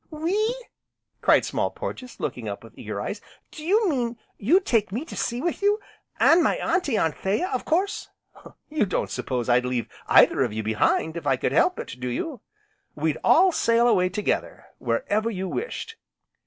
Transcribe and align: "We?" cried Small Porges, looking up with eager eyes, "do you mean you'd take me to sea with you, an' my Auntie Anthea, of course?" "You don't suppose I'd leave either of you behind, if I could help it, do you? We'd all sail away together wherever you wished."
"We?" 0.09 0.55
cried 1.21 1.45
Small 1.45 1.69
Porges, 1.69 2.19
looking 2.19 2.49
up 2.49 2.63
with 2.63 2.73
eager 2.75 2.99
eyes, 2.99 3.21
"do 3.51 3.63
you 3.63 3.87
mean 3.87 4.17
you'd 4.39 4.65
take 4.65 4.91
me 4.91 5.05
to 5.05 5.15
sea 5.15 5.43
with 5.43 5.61
you, 5.61 5.79
an' 6.19 6.41
my 6.41 6.55
Auntie 6.55 6.97
Anthea, 6.97 7.47
of 7.53 7.65
course?" 7.65 8.09
"You 8.67 8.87
don't 8.87 9.11
suppose 9.11 9.47
I'd 9.47 9.63
leave 9.63 9.87
either 10.07 10.41
of 10.41 10.53
you 10.53 10.63
behind, 10.63 11.17
if 11.17 11.27
I 11.27 11.37
could 11.37 11.51
help 11.51 11.77
it, 11.77 11.97
do 11.99 12.07
you? 12.07 12.41
We'd 12.95 13.19
all 13.23 13.51
sail 13.51 13.87
away 13.87 14.09
together 14.09 14.65
wherever 14.79 15.29
you 15.29 15.47
wished." 15.47 15.97